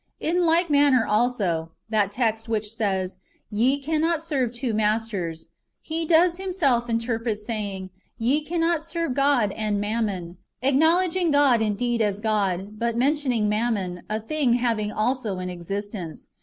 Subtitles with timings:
[0.19, 3.17] In like manner also, that [text] which says, ^'
[3.51, 9.13] Ye cannot serve two masters," ^ He does Him self interpret, saying, "Ye cannot serve
[9.13, 15.37] God and mammon;" acknowledging God indeed as God, but mentioning mammon, a thing having also
[15.37, 16.29] an existence.